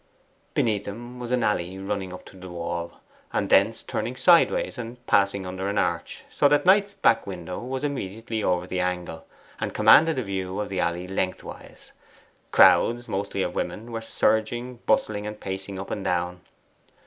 Beneath 0.55 0.85
them 0.85 1.19
was 1.19 1.29
an 1.29 1.43
alley 1.43 1.77
running 1.77 2.11
up 2.11 2.25
to 2.25 2.35
the 2.35 2.49
wall, 2.49 2.93
and 3.31 3.51
thence 3.51 3.83
turning 3.83 4.15
sideways 4.15 4.79
and 4.79 4.97
passing 5.05 5.45
under 5.45 5.69
an 5.69 5.77
arch, 5.77 6.23
so 6.27 6.47
that 6.47 6.65
Knight's 6.65 6.95
back 6.95 7.27
window 7.27 7.59
was 7.59 7.83
immediately 7.83 8.43
over 8.43 8.65
the 8.65 8.79
angle, 8.79 9.27
and 9.59 9.75
commanded 9.75 10.17
a 10.17 10.23
view 10.23 10.59
of 10.59 10.69
the 10.69 10.79
alley 10.79 11.07
lengthwise. 11.07 11.91
Crowds 12.49 13.07
mostly 13.07 13.43
of 13.43 13.53
women 13.53 13.91
were 13.91 14.01
surging, 14.01 14.77
bustling, 14.87 15.27
and 15.27 15.39
pacing 15.39 15.79
up 15.79 15.91
and 15.91 16.03
down. 16.03 16.41